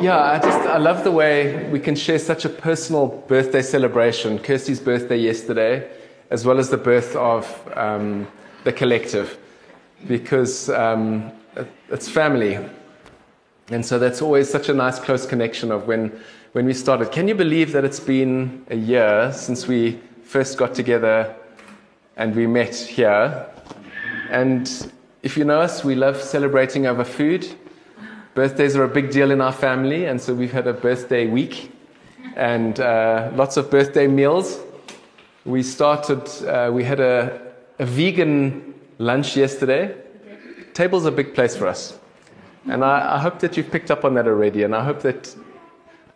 [0.00, 4.38] yeah, I just I love the way we can share such a personal birthday celebration.
[4.38, 5.90] Kirsty's birthday yesterday,
[6.30, 7.44] as well as the birth of
[7.76, 8.26] um,
[8.64, 9.38] the collective,
[10.08, 11.30] because um,
[11.90, 12.58] it's family.
[13.70, 16.18] And so that's always such a nice close connection of when,
[16.52, 17.12] when we started.
[17.12, 21.34] Can you believe that it's been a year since we first got together
[22.16, 23.46] and we met here?
[24.30, 24.90] And
[25.22, 27.46] if you know us, we love celebrating over food.
[28.34, 31.72] Birthdays are a big deal in our family, and so we've had a birthday week
[32.36, 34.60] and uh, lots of birthday meals.
[35.44, 37.40] We started, uh, we had a,
[37.80, 39.96] a vegan lunch yesterday.
[40.74, 41.98] Table's a big place for us.
[42.66, 44.62] And I, I, hope that you've picked up on that already.
[44.62, 45.34] And I hope that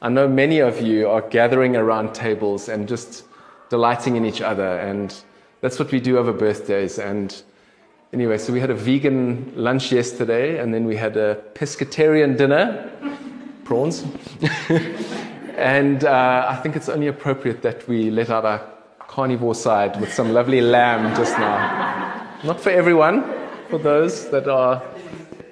[0.02, 3.24] I know many of you are gathering around tables and just
[3.70, 4.78] delighting in each other.
[4.78, 5.14] And
[5.62, 6.98] that's what we do over birthdays.
[6.98, 7.42] And
[8.14, 12.90] anyway, so we had a vegan lunch yesterday, and then we had a pescatarian dinner,
[13.64, 14.04] prawns.
[15.56, 18.62] and uh, I think it's only appropriate that we let out our
[19.00, 22.38] carnivore side with some lovely lamb just now.
[22.44, 23.24] Not for everyone,
[23.68, 24.80] for those that are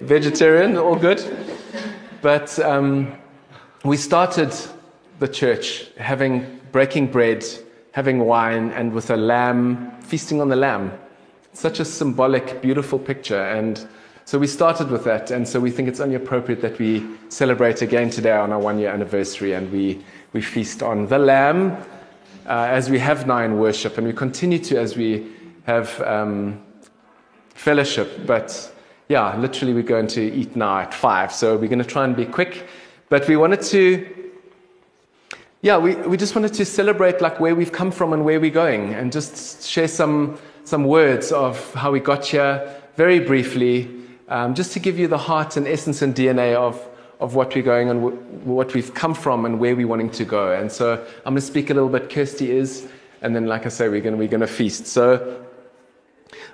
[0.01, 1.21] vegetarian, all good.
[2.23, 3.13] But um,
[3.85, 4.55] we started
[5.19, 7.45] the church having breaking bread,
[7.91, 10.93] having wine, and with a lamb, feasting on the lamb.
[11.53, 13.43] Such a symbolic, beautiful picture.
[13.43, 13.87] And
[14.25, 15.31] so we started with that.
[15.31, 18.79] And so we think it's only appropriate that we celebrate again today on our one
[18.79, 21.73] year anniversary and we, we feast on the lamb
[22.47, 23.99] uh, as we have now in worship.
[23.99, 25.27] And we continue to as we
[25.65, 26.63] have um,
[27.55, 28.27] fellowship.
[28.27, 28.73] But
[29.09, 31.33] yeah, literally we're going to eat now at five.
[31.33, 32.67] So we're going to try and be quick.
[33.09, 34.33] But we wanted to,
[35.61, 38.51] yeah, we, we just wanted to celebrate like where we've come from and where we're
[38.51, 43.89] going and just share some, some words of how we got here very briefly,
[44.29, 46.81] um, just to give you the heart and essence and DNA of,
[47.21, 50.25] of what we're going and w- what we've come from and where we're wanting to
[50.25, 50.53] go.
[50.53, 52.11] And so I'm going to speak a little bit.
[52.11, 52.89] Kirsty is,
[53.23, 54.87] and then, like I say, we're going to, we're to feast.
[54.87, 55.45] So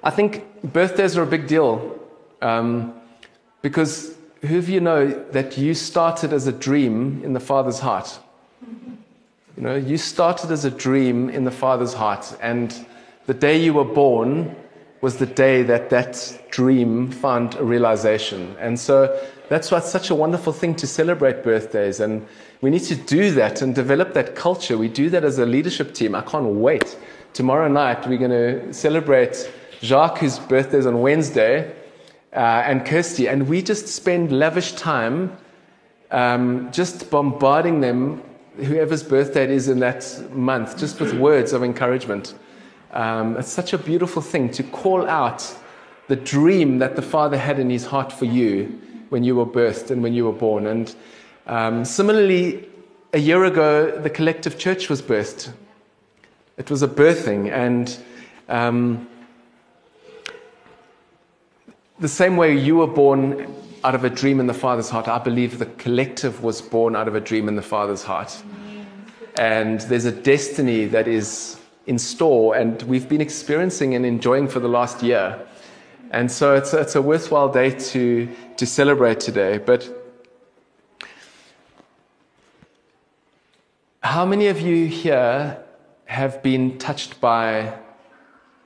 [0.03, 1.99] I think birthdays are a big deal
[2.41, 2.95] um,
[3.63, 8.19] because who of you know that you started as a dream in the Father's heart?
[9.57, 12.73] You know, you started as a dream in the Father's heart, and
[13.29, 14.57] the day you were born
[15.03, 18.57] was the day that that dream found a realization.
[18.59, 22.01] And so that's why it's such a wonderful thing to celebrate birthdays.
[22.01, 22.27] And
[22.63, 24.79] we need to do that and develop that culture.
[24.79, 26.15] We do that as a leadership team.
[26.15, 26.97] I can't wait.
[27.35, 29.53] Tomorrow night, we're going to celebrate
[29.83, 31.71] Jacques, whose birthday is on Wednesday
[32.33, 35.37] uh, and Kirsty, and we just spend lavish time
[36.11, 38.23] um, just bombarding them,
[38.57, 42.33] whoever's birthday it is in that month, just with words of encouragement.
[42.93, 45.55] Um, it's such a beautiful thing to call out
[46.09, 49.91] the dream that the Father had in his heart for you when you were birthed
[49.91, 50.67] and when you were born.
[50.67, 50.95] And
[51.47, 52.69] um, similarly,
[53.13, 55.53] a year ago, the collective church was birthed.
[56.57, 57.97] It was a birthing, and
[58.49, 59.09] um,
[62.01, 63.55] the same way you were born
[63.85, 67.07] out of a dream in the Father's heart, I believe the collective was born out
[67.07, 68.43] of a dream in the Father's heart.
[69.39, 71.58] And there's a destiny that is
[71.89, 75.41] in store, and we've been experiencing and enjoying for the last year.
[76.13, 79.59] And so it's, it's a worthwhile day to, to celebrate today.
[79.59, 79.83] But
[84.03, 85.59] how many of you here
[86.07, 87.75] have been touched by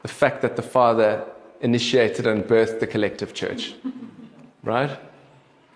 [0.02, 1.24] the fact that the Father
[1.62, 3.74] initiated and birthed the collective church.
[4.64, 4.96] Right?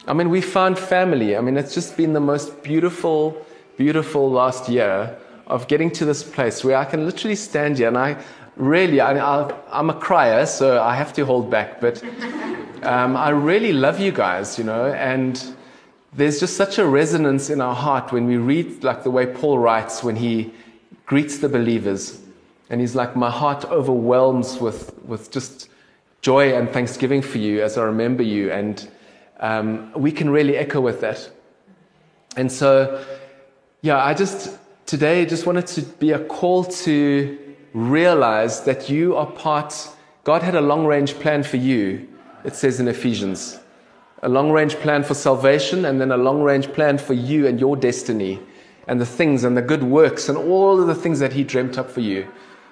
[0.06, 1.36] I mean, we found family.
[1.36, 3.44] I mean, it's just been the most beautiful,
[3.76, 7.98] beautiful last year of getting to this place where I can literally stand here and
[7.98, 8.16] I
[8.56, 12.02] really, I, am a crier, so I have to hold back, but
[12.82, 15.54] um, I really love you guys, you know, and
[16.12, 19.58] there's just such a resonance in our heart when we read, like the way Paul
[19.58, 20.52] writes when he
[21.04, 22.20] greets the believers.
[22.70, 25.68] And he's like, My heart overwhelms with, with just
[26.22, 28.50] joy and thanksgiving for you as I remember you.
[28.50, 28.88] And
[29.40, 31.30] um, we can really echo with that.
[32.36, 33.04] And so,
[33.82, 37.38] yeah, I just today I just wanted to be a call to
[37.74, 39.88] realize that you are part,
[40.22, 42.08] God had a long range plan for you,
[42.44, 43.58] it says in Ephesians.
[44.22, 47.60] a long range plan for salvation, and then a long range plan for you and
[47.60, 48.40] your destiny,
[48.88, 51.78] and the things and the good works and all of the things that He dreamt
[51.78, 52.26] up for you.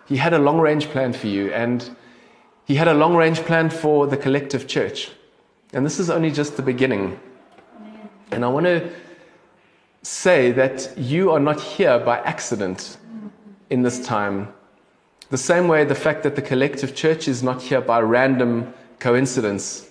[0.07, 1.95] He had a long range plan for you, and
[2.65, 5.11] He had a long range plan for the collective church.
[5.73, 7.21] And this is only just the beginning.
[8.31, 8.91] And I want to
[10.05, 12.99] say that you are not here by accident
[13.71, 14.53] in this time.
[15.31, 19.91] The same way, the fact that the collective church is not here by random coincidence.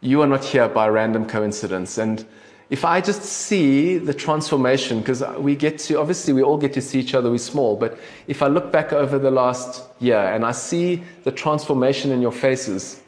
[0.00, 1.96] You are not here by random coincidence.
[1.96, 2.26] And
[2.70, 6.80] if I just see the transformation, because we get to, obviously, we all get to
[6.80, 10.44] see each other, we're small, but if I look back over the last year and
[10.44, 13.00] I see the transformation in your faces,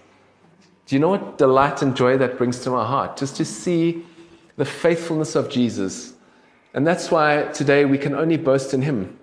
[0.87, 3.17] do you know what delight and joy that brings to my heart?
[3.17, 4.05] Just to see
[4.57, 6.14] the faithfulness of Jesus.
[6.75, 9.17] And that's why today we can only boast in Him.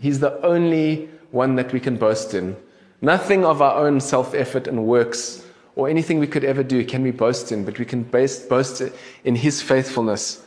[0.00, 2.56] He's the only one that we can boast in.
[3.02, 5.44] Nothing of our own self effort and works
[5.74, 8.82] or anything we could ever do can we boast in, but we can boast
[9.24, 10.44] in His faithfulness.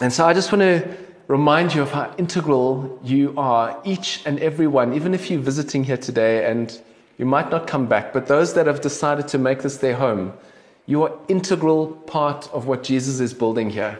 [0.00, 0.96] And so I just want to
[1.26, 5.84] remind you of how integral you are, each and every one, even if you're visiting
[5.84, 6.80] here today and
[7.18, 10.32] you might not come back, but those that have decided to make this their home,
[10.86, 13.98] you are integral part of what Jesus is building here.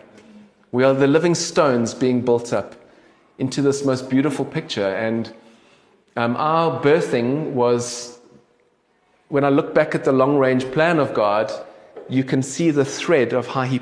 [0.70, 2.74] We are the living stones being built up
[3.38, 4.88] into this most beautiful picture.
[4.88, 5.32] And
[6.16, 8.18] um, our birthing was,
[9.28, 11.50] when I look back at the long range plan of God,
[12.08, 13.80] you can see the thread of how He,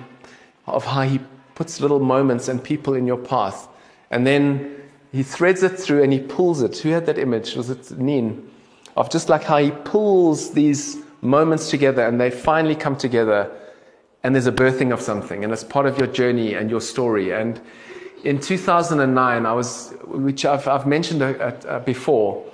[0.66, 1.20] of how he
[1.56, 3.66] puts little moments and people in your path.
[4.12, 4.76] And then
[5.10, 6.78] He threads it through and He pulls it.
[6.78, 7.56] Who had that image?
[7.56, 8.48] Was it Neen?
[8.96, 13.50] Of just like how He pulls these moments together and they finally come together
[14.26, 17.30] and there's a birthing of something and it's part of your journey and your story.
[17.30, 17.60] And
[18.24, 22.44] in 2009, I was, which I've, I've mentioned at, uh, before,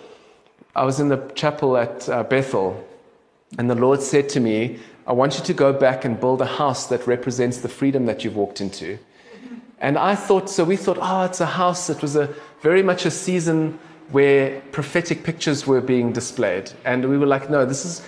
[0.77, 2.87] I was in the chapel at uh, Bethel,
[3.57, 6.47] and the Lord said to me, I want you to go back and build a
[6.61, 8.99] house that represents the freedom that you've walked into.
[9.79, 11.89] And I thought, so we thought, oh, it's a house.
[11.89, 12.29] It was a
[12.61, 13.79] very much a season
[14.11, 16.71] where prophetic pictures were being displayed.
[16.85, 18.03] And we were like, no, this is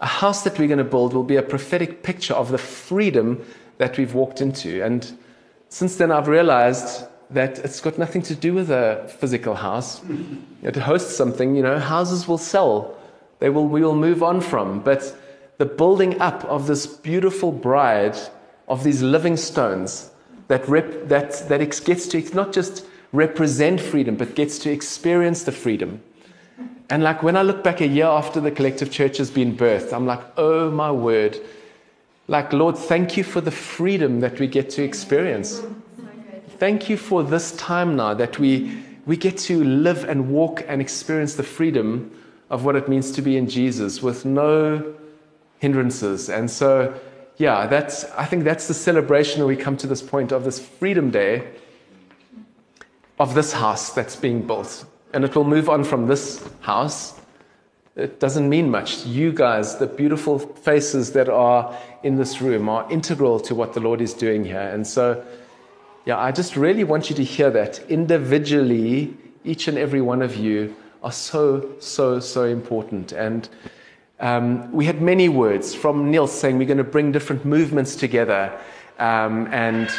[0.00, 3.44] a house that we're going to build will be a prophetic picture of the freedom
[3.78, 4.82] that we've walked into.
[4.82, 5.10] And
[5.68, 10.00] since then, I've realized that it's got nothing to do with a physical house.
[10.62, 12.94] It hosts something, you know, houses will sell.
[13.38, 14.80] They will, we will move on from.
[14.80, 15.16] But
[15.56, 18.18] the building up of this beautiful bride,
[18.68, 20.10] of these living stones,
[20.48, 25.52] that, rep, that, that gets to not just represent freedom, but gets to experience the
[25.52, 26.02] freedom.
[26.90, 29.92] And like when I look back a year after the collective church has been birthed,
[29.92, 31.38] I'm like, oh my word.
[32.26, 35.62] Like, Lord, thank you for the freedom that we get to experience.
[36.58, 40.80] Thank you for this time now that we, we get to live and walk and
[40.80, 42.10] experience the freedom
[42.50, 44.94] of what it means to be in Jesus with no
[45.58, 46.28] hindrances.
[46.28, 46.92] And so,
[47.36, 50.58] yeah, that's, I think that's the celebration that we come to this point of this
[50.58, 51.48] Freedom Day
[53.18, 57.20] of this house that's being built and it will move on from this house.
[57.96, 59.04] It doesn't mean much.
[59.04, 63.80] You guys, the beautiful faces that are in this room, are integral to what the
[63.80, 64.60] Lord is doing here.
[64.60, 65.24] And so,
[66.06, 67.80] yeah, I just really want you to hear that.
[67.90, 73.12] Individually, each and every one of you are so, so, so important.
[73.12, 73.48] And
[74.20, 78.56] um, we had many words from Neil saying we're going to bring different movements together.
[78.98, 79.90] Um, and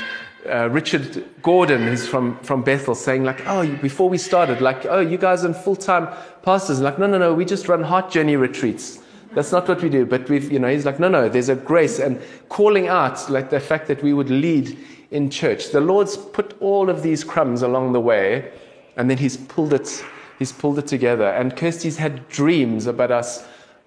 [0.50, 5.00] uh, Richard Gordon, who's from, from Bethel, saying like, oh, before we started, like, oh,
[5.00, 6.08] you guys are full-time
[6.42, 6.78] pastors.
[6.78, 9.00] And like, no, no, no, we just run heart journey retreats.
[9.34, 10.06] That's not what we do.
[10.06, 13.50] But we've, you know, he's like, no, no, there's a grace and calling out like
[13.50, 14.78] the fact that we would lead
[15.12, 15.72] in church.
[15.72, 18.52] The Lord's put all of these crumbs along the way,
[18.98, 20.04] and then He's pulled it,
[20.40, 21.30] He's pulled it together.
[21.30, 23.46] And Kirsty's had dreams about us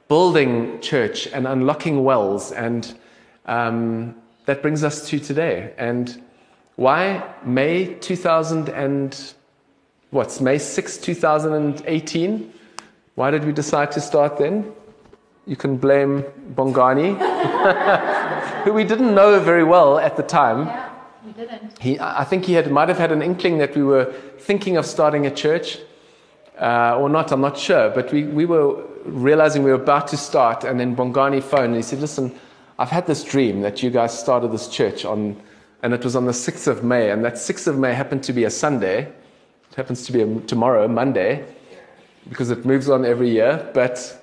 [0.08, 2.98] building church and unlocking wells, and
[3.46, 4.14] um,
[4.46, 5.74] that brings us to today.
[5.78, 6.22] And
[6.76, 9.34] why May 2000 and
[10.10, 12.52] what's May 6, 2018?
[13.14, 14.72] Why did we decide to start then?
[15.46, 17.14] You can blame Bongani,
[18.64, 20.66] who we didn't know very well at the time.
[20.66, 20.90] Yeah,
[21.24, 21.78] we didn't.
[21.78, 24.86] He, I think he had, might have had an inkling that we were thinking of
[24.86, 25.78] starting a church,
[26.60, 27.90] uh, or not, I'm not sure.
[27.90, 31.76] But we, we were realizing we were about to start, and then Bongani phoned and
[31.76, 32.34] he said, Listen,
[32.78, 35.40] I've had this dream that you guys started this church on
[35.84, 38.32] and it was on the 6th of May, and that 6th of May happened to
[38.32, 39.00] be a Sunday.
[39.70, 41.44] It happens to be a, tomorrow, Monday,
[42.30, 44.18] because it moves on every year, but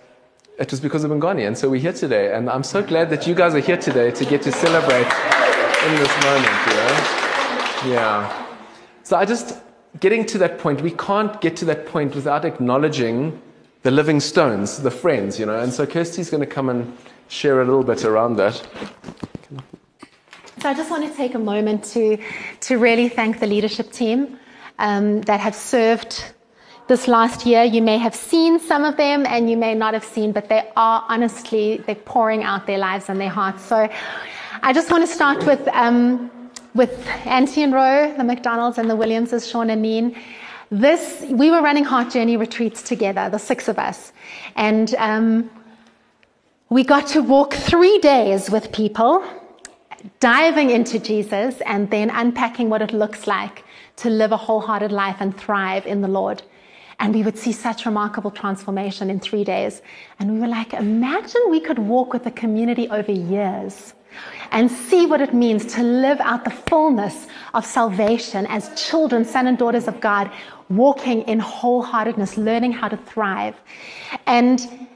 [0.58, 2.34] it was because of Bongani, and so we're here today.
[2.34, 5.06] And I'm so glad that you guys are here today to get to celebrate
[5.86, 7.94] in this moment, you know?
[7.94, 8.48] Yeah.
[9.04, 9.62] So I just,
[10.00, 13.40] getting to that point, we can't get to that point without acknowledging
[13.84, 15.60] the living stones, the friends, you know.
[15.60, 18.68] And so Kirsty's going to come and share a little bit around that.
[20.62, 22.20] So I just want to take a moment to,
[22.60, 24.38] to really thank the leadership team
[24.78, 26.24] um, that have served
[26.88, 27.64] this last year.
[27.64, 30.70] You may have seen some of them and you may not have seen, but they
[30.78, 33.64] are honestly, they're pouring out their lives and their hearts.
[33.64, 33.90] So
[34.62, 36.30] I just want to start with, um,
[36.76, 40.16] with Auntie and Roe, the McDonalds and the Williamses, Sean and Neen.
[40.70, 44.14] This, we were running Heart Journey retreats together, the six of us.
[44.56, 45.50] And um,
[46.70, 49.26] we got to walk three days with people
[50.20, 53.64] diving into Jesus and then unpacking what it looks like
[53.98, 56.44] to live a wholehearted life and thrive in the Lord.
[57.00, 59.82] And we would see such remarkable transformation in three days.
[60.20, 63.94] And we were like, imagine we could walk with the community over years
[64.52, 69.48] and see what it means to live out the fullness of salvation as children, sons
[69.48, 70.30] and daughters of God,
[70.70, 73.56] walking in wholeheartedness, learning how to thrive.
[74.26, 74.88] And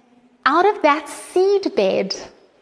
[0.45, 2.15] out of that seed bed,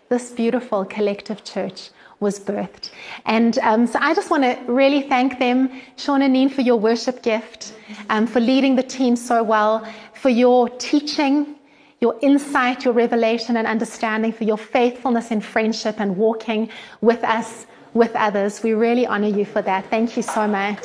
[0.09, 1.89] this beautiful collective church
[2.23, 2.89] was birthed.
[3.25, 6.77] And um, so I just want to really thank them, Sean and Neen, for your
[6.77, 7.73] worship gift,
[8.09, 11.55] um, for leading the team so well, for your teaching,
[11.99, 16.69] your insight, your revelation and understanding, for your faithfulness in friendship and walking
[17.01, 18.63] with us, with others.
[18.63, 19.85] We really honor you for that.
[19.89, 20.83] Thank you so much.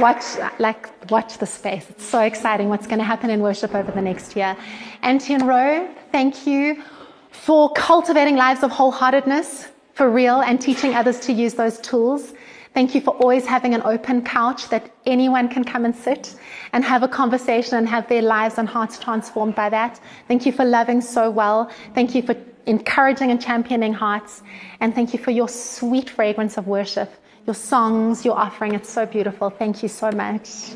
[0.00, 0.24] Watch
[0.58, 1.88] like watch the space.
[1.90, 4.56] It's so exciting what's going to happen in worship over the next year.
[5.02, 6.82] Auntie and Roe, thank you
[7.30, 12.34] for cultivating lives of wholeheartedness for real and teaching others to use those tools.
[12.74, 16.36] Thank you for always having an open couch that anyone can come and sit
[16.72, 19.98] and have a conversation and have their lives and hearts transformed by that.
[20.28, 21.70] Thank you for loving so well.
[21.94, 22.34] Thank you for
[22.68, 24.42] encouraging and championing hearts
[24.80, 27.10] and thank you for your sweet fragrance of worship
[27.48, 28.74] your songs, your offering.
[28.74, 29.48] It's so beautiful.
[29.48, 30.74] Thank you so much.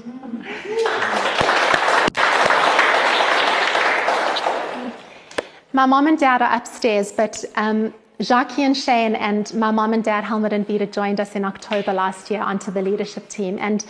[5.74, 10.02] My mom and dad are upstairs, but um, Jackie and Shane and my mom and
[10.02, 13.58] dad, Helmut and Vita, joined us in October last year onto the leadership team.
[13.60, 13.84] And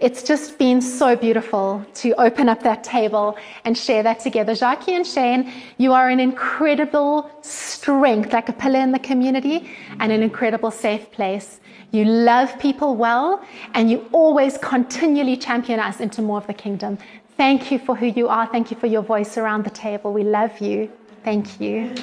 [0.00, 4.54] it's just been so beautiful to open up that table and share that together.
[4.54, 10.12] Jackie and Shane, you are an incredible strength, like a pillar in the community, and
[10.12, 11.60] an incredible safe place.
[11.92, 16.98] You love people well, and you always continually champion us into more of the kingdom.
[17.36, 18.46] Thank you for who you are.
[18.46, 20.12] Thank you for your voice around the table.
[20.12, 20.90] We love you.
[21.22, 21.94] Thank you.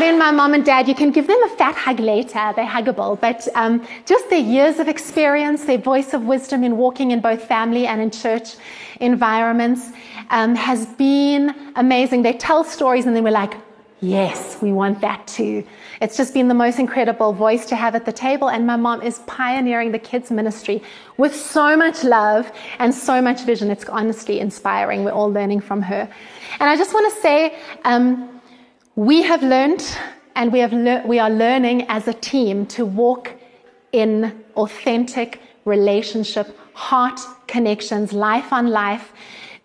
[0.00, 2.54] And then my mom and dad, you can give them a fat hug later.
[2.56, 3.20] They're huggable.
[3.20, 7.44] But um, just their years of experience, their voice of wisdom in walking in both
[7.44, 8.56] family and in church
[9.00, 9.90] environments
[10.30, 12.22] um, has been amazing.
[12.22, 13.52] They tell stories and then we're like,
[14.00, 15.66] Yes, we want that too.
[16.00, 18.48] It's just been the most incredible voice to have at the table.
[18.48, 20.82] And my mom is pioneering the kids' ministry
[21.18, 23.70] with so much love and so much vision.
[23.70, 25.04] It's honestly inspiring.
[25.04, 26.08] We're all learning from her.
[26.58, 28.39] And I just want to say, um,
[29.00, 29.82] we have learned
[30.36, 33.32] and we, have le- we are learning as a team to walk
[33.92, 39.10] in authentic relationship, heart connections, life on life.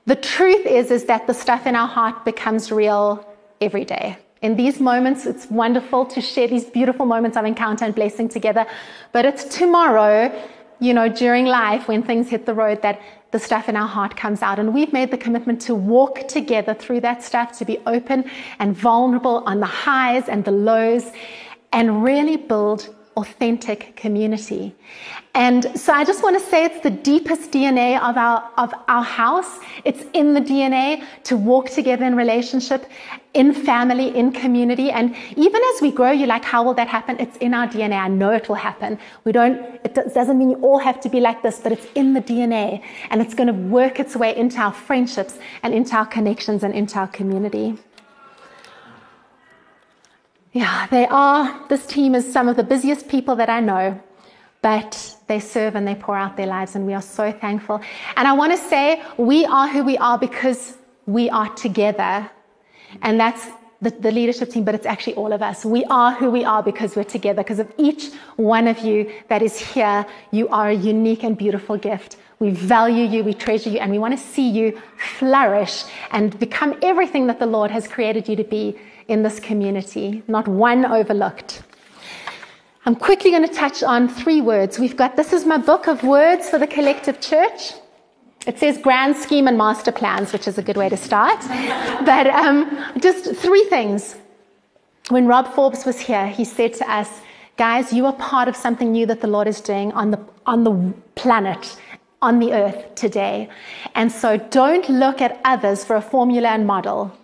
[0.05, 3.27] The truth is, is that the stuff in our heart becomes real
[3.59, 4.17] every day.
[4.41, 8.65] In these moments, it's wonderful to share these beautiful moments of encounter and blessing together.
[9.11, 10.31] But it's tomorrow,
[10.79, 13.01] you know, during life when things hit the road that
[13.35, 14.59] the stuff in our heart comes out.
[14.59, 18.23] And we've made the commitment to walk together through that stuff, to be open
[18.59, 21.11] and vulnerable on the highs and the lows,
[21.73, 24.73] and really build authentic community.
[25.35, 29.03] And so I just want to say it's the deepest DNA of our, of our
[29.03, 29.59] house.
[29.83, 32.89] It's in the DNA to walk together in relationship,
[33.33, 34.91] in family, in community.
[34.91, 37.17] And even as we grow, you're like, how will that happen?
[37.19, 37.99] It's in our DNA.
[37.99, 38.97] I know it will happen.
[39.25, 42.13] We don't, it doesn't mean you all have to be like this, but it's in
[42.13, 46.05] the DNA and it's going to work its way into our friendships and into our
[46.05, 47.77] connections and into our community.
[50.53, 54.01] Yeah, they are, this team is some of the busiest people that I know,
[54.65, 57.79] but they serve and they pour out their lives, and we are so thankful.
[58.17, 62.31] And I want to say, we are who we are because we are together.
[63.03, 63.45] And that's
[63.83, 65.65] the, the, leadership team, but it's actually all of us.
[65.65, 69.43] We are who we are because we're together, because of each one of you that
[69.43, 70.03] is here.
[70.31, 72.17] You are a unique and beautiful gift.
[72.39, 74.81] We value you, we treasure you, and we want to see you
[75.19, 78.75] flourish and become everything that the Lord has created you to be
[79.09, 81.61] in this community, not one overlooked.
[82.87, 84.77] I'm quickly going to touch on three words.
[84.77, 87.73] We've got this is my book of words for the collective church.
[88.45, 91.39] It says grand scheme and master plans, which is a good way to start.
[92.05, 94.15] but um, just three things.
[95.09, 97.09] When Rob Forbes was here, he said to us,
[97.57, 100.63] guys, you are part of something new that the Lord is doing on the, on
[100.63, 101.77] the planet
[102.21, 103.49] on the earth today.
[103.95, 107.15] And so don't look at others for a formula and model.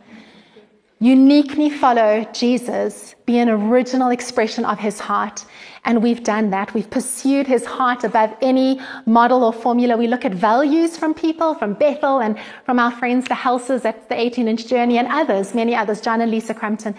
[1.02, 5.44] Uniquely follow Jesus, be an original expression of his heart.
[5.84, 6.76] And we've done that.
[6.76, 9.98] We've pursued his heart above any model or formula.
[9.98, 14.10] We look at values from people, from Bethel and from our friends, the Houses at
[14.10, 16.94] the 18 inch journey and others, many others, John and Lisa Crampton.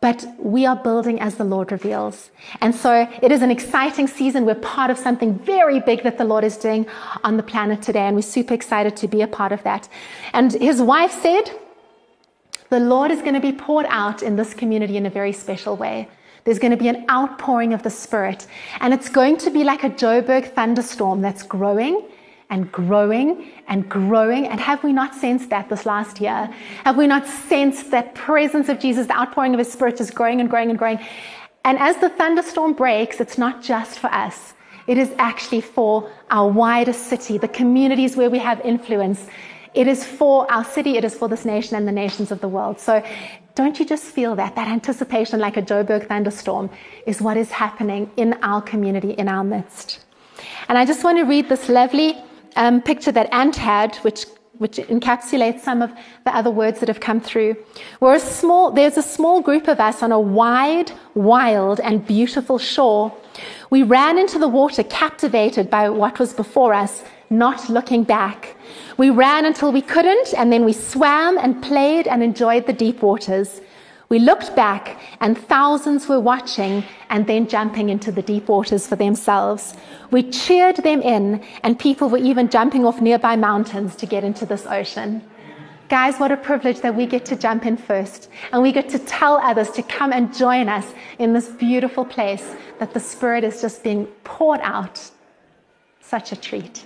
[0.00, 2.30] But we are building as the Lord reveals.
[2.62, 4.46] And so it is an exciting season.
[4.46, 6.86] We're part of something very big that the Lord is doing
[7.22, 8.06] on the planet today.
[8.06, 9.90] And we're super excited to be a part of that.
[10.32, 11.50] And his wife said,
[12.70, 15.76] the Lord is going to be poured out in this community in a very special
[15.76, 16.08] way.
[16.44, 18.46] There's going to be an outpouring of the Spirit.
[18.80, 22.08] And it's going to be like a Joburg thunderstorm that's growing
[22.50, 24.46] and growing and growing.
[24.46, 26.48] And have we not sensed that this last year?
[26.84, 30.40] Have we not sensed that presence of Jesus, the outpouring of His Spirit is growing
[30.40, 31.00] and growing and growing?
[31.64, 34.54] And as the thunderstorm breaks, it's not just for us.
[34.86, 39.26] It is actually for our wider city, the communities where we have influence.
[39.76, 42.48] It is for our city, it is for this nation and the nations of the
[42.48, 42.80] world.
[42.80, 43.04] So
[43.54, 44.56] don't you just feel that?
[44.56, 46.70] That anticipation, like a Joburg thunderstorm,
[47.06, 50.00] is what is happening in our community, in our midst.
[50.68, 52.16] And I just want to read this lovely
[52.56, 54.24] um, picture that Ant had, which
[54.58, 55.92] which encapsulates some of
[56.24, 57.56] the other words that have come through.
[58.00, 62.58] We're a small, there's a small group of us on a wide, wild, and beautiful
[62.58, 63.12] shore.
[63.70, 68.56] We ran into the water, captivated by what was before us, not looking back.
[68.96, 73.02] We ran until we couldn't, and then we swam and played and enjoyed the deep
[73.02, 73.60] waters.
[74.08, 78.94] We looked back, and thousands were watching and then jumping into the deep waters for
[78.94, 79.74] themselves.
[80.12, 84.46] We cheered them in, and people were even jumping off nearby mountains to get into
[84.46, 85.22] this ocean.
[85.88, 88.98] Guys, what a privilege that we get to jump in first and we get to
[88.98, 93.60] tell others to come and join us in this beautiful place that the Spirit is
[93.60, 95.00] just being poured out.
[96.00, 96.84] Such a treat.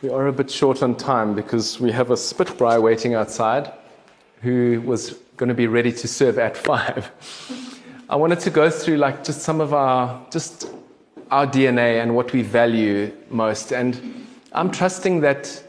[0.00, 3.72] We are a bit short on time because we have a Spitbraai waiting outside
[4.42, 7.10] who was going to be ready to serve at five.
[8.08, 10.70] I wanted to go through like just some of our just
[11.32, 13.72] our DNA and what we value most.
[13.72, 15.64] And I'm trusting that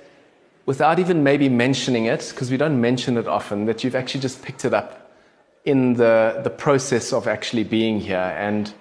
[0.67, 4.43] without even maybe mentioning it, because we don't mention it often, that you've actually just
[4.43, 5.11] picked it up
[5.65, 8.31] in the, the process of actually being here.
[8.37, 8.71] And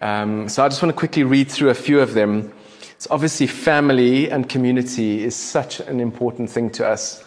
[0.00, 2.52] um, so I just want to quickly read through a few of them.
[3.00, 7.24] It's obviously family and community is such an important thing to us.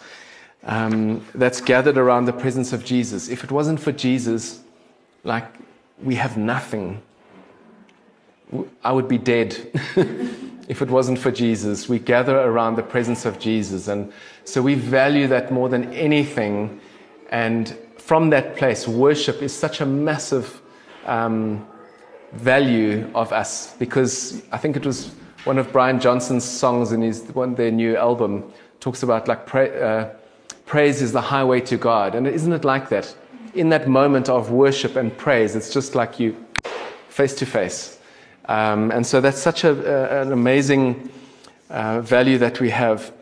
[0.62, 3.28] Um, that's gathered around the presence of Jesus.
[3.28, 4.60] If it wasn't for Jesus,
[5.24, 5.52] like
[6.00, 7.02] we have nothing.
[8.84, 9.56] I would be dead
[10.68, 11.88] if it wasn't for Jesus.
[11.88, 13.88] We gather around the presence of Jesus.
[13.88, 14.12] And
[14.44, 16.80] so we value that more than anything.
[17.30, 20.62] And from that place, worship is such a massive
[21.04, 21.66] um,
[22.30, 25.10] value of us because I think it was
[25.44, 29.68] one of Brian Johnson's songs in his one their new album talks about like pra-
[29.68, 30.14] uh,
[30.66, 33.14] praise is the highway to God, and isn't it like that?
[33.54, 36.34] In that moment of worship and praise, it's just like you
[37.08, 37.98] face to face,
[38.46, 41.10] um, and so that's such a, an amazing
[41.70, 43.12] uh, value that we have.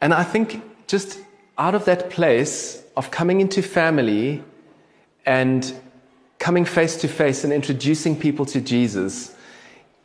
[0.00, 1.20] And I think just
[1.58, 4.42] out of that place of coming into family
[5.26, 5.74] and
[6.38, 9.36] coming face to face and introducing people to Jesus,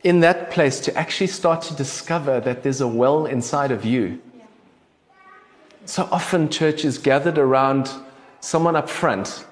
[0.06, 4.22] in that place to actually start to discover that there's a well inside of you.
[5.84, 7.90] So often, church is gathered around
[8.38, 9.44] someone up front,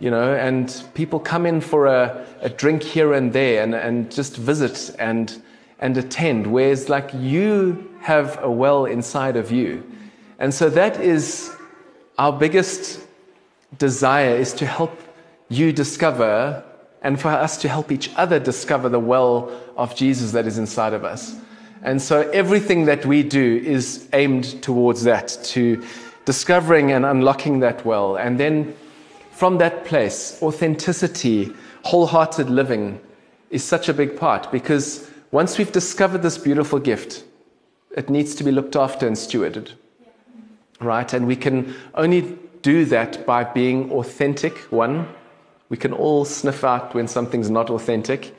[0.00, 4.10] you know, and people come in for a, a drink here and there and, and
[4.10, 5.42] just visit and,
[5.78, 9.84] and attend, whereas, like, you have a well inside of you.
[10.38, 11.54] And so, that is
[12.16, 13.06] our biggest
[13.76, 14.98] desire is to help
[15.50, 16.64] you discover
[17.02, 20.92] and for us to help each other discover the well of Jesus that is inside
[20.92, 21.36] of us.
[21.82, 25.82] And so everything that we do is aimed towards that, to
[26.24, 28.16] discovering and unlocking that well.
[28.16, 28.74] And then
[29.30, 31.52] from that place, authenticity,
[31.84, 33.00] wholehearted living
[33.50, 37.24] is such a big part because once we've discovered this beautiful gift,
[37.96, 39.72] it needs to be looked after and stewarded.
[40.80, 41.12] Right?
[41.12, 45.08] And we can only do that by being authentic, one,
[45.68, 48.34] we can all sniff out when something's not authentic,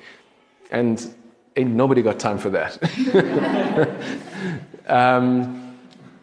[0.72, 1.14] and
[1.56, 2.78] ain't nobody got time for that.
[4.88, 5.78] um,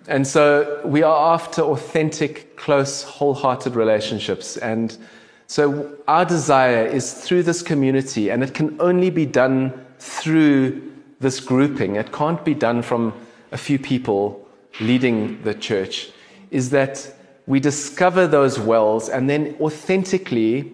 [0.09, 4.57] and so we are after authentic, close, wholehearted relationships.
[4.57, 4.97] And
[5.47, 11.40] so our desire is through this community, and it can only be done through this
[11.40, 11.97] grouping.
[11.97, 13.12] It can't be done from
[13.53, 14.47] a few people
[14.81, 16.11] leading the church.
[16.51, 17.12] Is that
[17.47, 20.73] we discover those wells and then authentically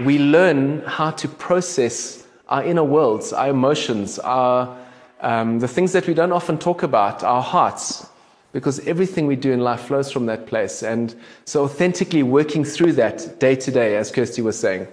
[0.00, 4.76] we learn how to process our inner worlds, our emotions, our,
[5.20, 8.06] um, the things that we don't often talk about, our hearts,
[8.52, 10.82] because everything we do in life flows from that place.
[10.82, 14.86] And so, authentically working through that day to day, as Kirsty was saying,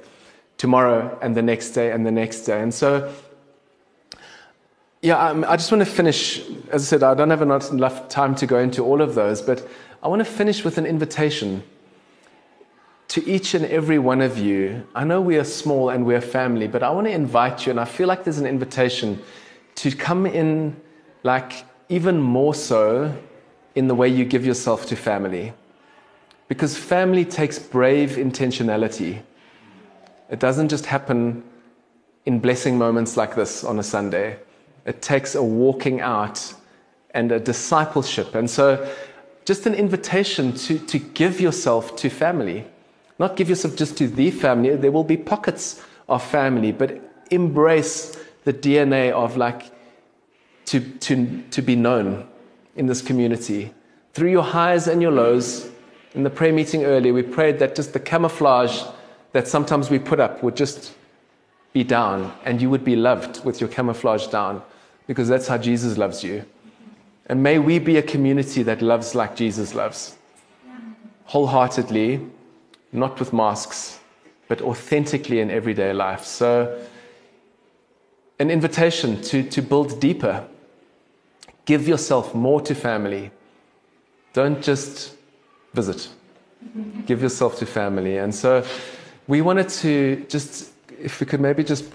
[0.58, 2.62] tomorrow and the next day and the next day.
[2.62, 3.12] And so,
[5.02, 6.48] yeah, um, I just want to finish.
[6.72, 9.68] As I said, I don't have enough time to go into all of those, but
[10.04, 11.64] I want to finish with an invitation
[13.12, 14.88] to each and every one of you.
[14.96, 17.78] I know we are small and we're family, but I want to invite you, and
[17.78, 19.22] I feel like there's an invitation
[19.76, 20.80] to come in,
[21.24, 23.14] like even more so
[23.76, 25.52] in the way you give yourself to family.
[26.48, 29.22] Because family takes brave intentionality.
[30.30, 31.44] It doesn't just happen
[32.26, 34.40] in blessing moments like this on a Sunday.
[34.86, 36.54] It takes a walking out
[37.14, 38.36] and a discipleship.
[38.36, 38.90] And so,
[39.44, 42.68] just an invitation to, to give yourself to family.
[43.22, 45.80] Not give yourself just to the family, there will be pockets
[46.10, 49.70] of family, but embrace the DNA of like
[50.66, 52.28] to, to, to be known
[52.76, 53.76] in this community.
[54.16, 55.70] Through your highs and your lows,
[56.16, 58.82] in the prayer meeting earlier, we prayed that just the camouflage
[59.34, 60.96] that sometimes we put up would just
[61.74, 64.64] be down and you would be loved with your camouflage down
[65.06, 66.44] because that's how Jesus loves you.
[67.28, 70.18] And may we be a community that loves like Jesus loves,
[71.26, 72.20] wholeheartedly,
[72.92, 74.00] not with masks,
[74.48, 76.26] but authentically in everyday life.
[76.26, 76.80] So,
[78.40, 80.48] an invitation to, to build deeper.
[81.66, 83.32] Give yourself more to family.
[84.34, 85.16] Don't just
[85.74, 86.10] visit.
[87.06, 88.18] Give yourself to family.
[88.18, 88.66] And so,
[89.28, 91.86] we wanted to just, if we could maybe just,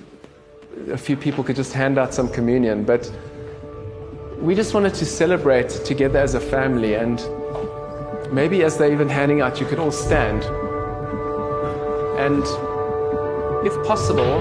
[0.91, 3.11] a few people could just hand out some communion, but
[4.39, 6.95] we just wanted to celebrate together as a family.
[6.95, 7.19] And
[8.33, 10.45] maybe as they're even handing out, you could all stand.
[12.19, 12.43] And
[13.67, 14.41] if possible,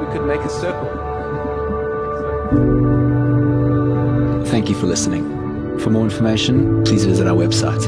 [0.00, 0.88] we could make a circle.
[4.46, 5.78] Thank you for listening.
[5.78, 7.82] For more information, please visit our website,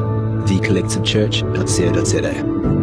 [0.46, 2.79] thecollectivechurch.co.za.